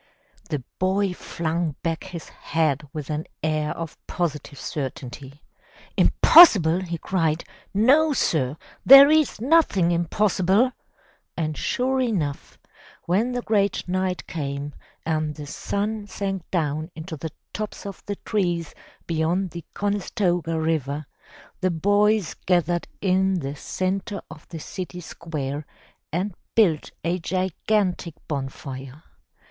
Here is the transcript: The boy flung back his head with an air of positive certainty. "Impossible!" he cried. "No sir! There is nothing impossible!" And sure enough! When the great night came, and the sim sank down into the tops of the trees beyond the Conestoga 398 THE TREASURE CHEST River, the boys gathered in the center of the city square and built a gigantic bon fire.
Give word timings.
The 0.49 0.63
boy 0.79 1.13
flung 1.13 1.75
back 1.83 2.05
his 2.05 2.29
head 2.29 2.87
with 2.91 3.11
an 3.11 3.27
air 3.43 3.69
of 3.77 3.99
positive 4.07 4.59
certainty. 4.59 5.43
"Impossible!" 5.95 6.81
he 6.81 6.97
cried. 6.97 7.43
"No 7.71 8.11
sir! 8.11 8.57
There 8.83 9.11
is 9.11 9.39
nothing 9.39 9.91
impossible!" 9.91 10.71
And 11.37 11.55
sure 11.55 11.99
enough! 12.01 12.57
When 13.05 13.33
the 13.33 13.43
great 13.43 13.87
night 13.87 14.25
came, 14.25 14.73
and 15.05 15.35
the 15.35 15.45
sim 15.45 16.07
sank 16.07 16.49
down 16.49 16.89
into 16.95 17.15
the 17.15 17.29
tops 17.53 17.85
of 17.85 18.01
the 18.07 18.15
trees 18.15 18.73
beyond 19.05 19.51
the 19.51 19.63
Conestoga 19.75 20.53
398 20.53 20.77
THE 20.81 20.97
TREASURE 20.97 21.05
CHEST 21.05 21.09
River, 21.69 21.75
the 21.75 21.79
boys 21.79 22.33
gathered 22.47 22.87
in 23.01 23.35
the 23.35 23.55
center 23.55 24.19
of 24.31 24.47
the 24.47 24.59
city 24.59 24.99
square 24.99 25.67
and 26.11 26.33
built 26.55 26.89
a 27.03 27.19
gigantic 27.19 28.15
bon 28.27 28.49
fire. 28.49 29.03